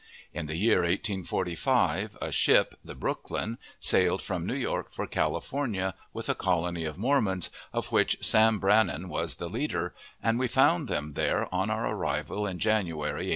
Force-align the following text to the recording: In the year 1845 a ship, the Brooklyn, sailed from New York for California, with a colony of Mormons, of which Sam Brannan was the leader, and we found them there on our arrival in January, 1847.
In 0.33 0.47
the 0.47 0.55
year 0.55 0.79
1845 0.79 2.17
a 2.19 2.31
ship, 2.31 2.73
the 2.83 2.95
Brooklyn, 2.95 3.59
sailed 3.79 4.23
from 4.23 4.47
New 4.47 4.55
York 4.55 4.91
for 4.91 5.05
California, 5.05 5.93
with 6.11 6.27
a 6.27 6.33
colony 6.33 6.85
of 6.85 6.97
Mormons, 6.97 7.51
of 7.71 7.91
which 7.91 8.17
Sam 8.25 8.57
Brannan 8.57 9.09
was 9.09 9.35
the 9.35 9.47
leader, 9.47 9.93
and 10.23 10.39
we 10.39 10.47
found 10.47 10.87
them 10.87 11.13
there 11.13 11.47
on 11.53 11.69
our 11.69 11.87
arrival 11.93 12.47
in 12.47 12.57
January, 12.57 13.27
1847. 13.29 13.29